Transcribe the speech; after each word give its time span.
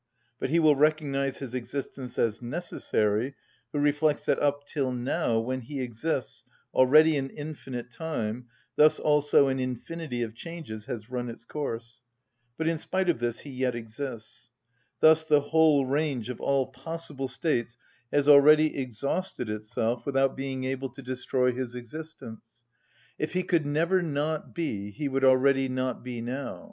But 0.39 0.49
he 0.49 0.57
will 0.57 0.75
recognise 0.75 1.37
his 1.37 1.53
existence 1.53 2.17
as 2.17 2.41
necessary 2.41 3.35
who 3.71 3.77
reflects 3.77 4.25
that 4.25 4.41
up 4.41 4.65
till 4.65 4.91
now, 4.91 5.37
when 5.37 5.61
he 5.61 5.79
exists, 5.79 6.43
already 6.73 7.17
an 7.17 7.29
infinite 7.29 7.91
time, 7.91 8.47
thus 8.77 8.99
also 8.99 9.47
an 9.47 9.59
infinity 9.59 10.23
of 10.23 10.33
changes, 10.33 10.85
has 10.87 11.11
run 11.11 11.29
its 11.29 11.45
course, 11.45 12.01
but 12.57 12.67
in 12.67 12.79
spite 12.79 13.09
of 13.09 13.19
this 13.19 13.41
he 13.41 13.51
yet 13.51 13.75
exists; 13.75 14.49
thus 15.01 15.23
the 15.23 15.39
Whole 15.41 15.85
range 15.85 16.31
of 16.31 16.41
all 16.41 16.65
possible 16.71 17.27
states 17.27 17.77
has 18.11 18.27
already 18.27 18.75
exhausted 18.79 19.51
itself 19.51 20.07
without 20.07 20.35
being 20.35 20.63
able 20.63 20.89
to 20.89 21.03
destroy 21.03 21.51
his 21.53 21.75
existence. 21.75 22.65
_If 23.19 23.33
he 23.33 23.43
could 23.43 23.67
ever 23.77 24.01
not 24.01 24.55
be, 24.55 24.89
he 24.89 25.07
would 25.07 25.23
already 25.23 25.69
not 25.69 26.03
be 26.03 26.21
now. 26.21 26.59